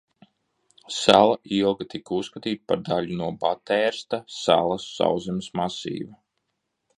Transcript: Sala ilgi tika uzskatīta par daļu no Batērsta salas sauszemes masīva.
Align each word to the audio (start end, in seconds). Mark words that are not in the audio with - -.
Sala 0.99 1.35
ilgi 1.57 1.85
tika 1.93 2.17
uzskatīta 2.19 2.67
par 2.71 2.81
daļu 2.87 3.19
no 3.19 3.27
Batērsta 3.45 4.21
salas 4.39 4.89
sauszemes 4.97 5.51
masīva. 5.61 6.19